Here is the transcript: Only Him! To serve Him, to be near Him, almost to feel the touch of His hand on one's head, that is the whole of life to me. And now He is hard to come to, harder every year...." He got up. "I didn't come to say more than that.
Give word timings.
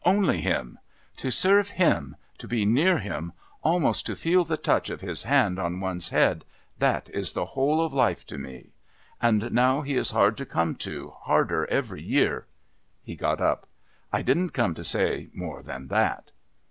Only 0.03 0.41
Him! 0.41 0.79
To 1.17 1.29
serve 1.29 1.67
Him, 1.77 2.15
to 2.39 2.47
be 2.47 2.65
near 2.65 2.97
Him, 2.97 3.33
almost 3.61 4.03
to 4.07 4.15
feel 4.15 4.43
the 4.43 4.57
touch 4.57 4.89
of 4.89 5.01
His 5.01 5.21
hand 5.25 5.59
on 5.59 5.79
one's 5.79 6.09
head, 6.09 6.43
that 6.79 7.07
is 7.11 7.33
the 7.33 7.45
whole 7.53 7.85
of 7.85 7.93
life 7.93 8.25
to 8.25 8.39
me. 8.39 8.71
And 9.21 9.51
now 9.51 9.81
He 9.81 9.95
is 9.95 10.09
hard 10.09 10.37
to 10.37 10.45
come 10.47 10.73
to, 10.77 11.11
harder 11.19 11.67
every 11.69 12.01
year...." 12.01 12.47
He 13.03 13.15
got 13.15 13.41
up. 13.41 13.67
"I 14.11 14.23
didn't 14.23 14.55
come 14.55 14.73
to 14.73 14.83
say 14.83 15.29
more 15.35 15.61
than 15.61 15.87
that. 15.89 16.31